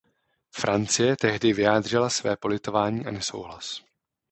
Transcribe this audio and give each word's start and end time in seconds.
Francie 0.51 1.15
tehdy 1.15 1.53
vyjádřila 1.53 2.09
své 2.09 2.37
politování 2.37 3.05
a 3.05 3.11
nesouhlas. 3.11 3.81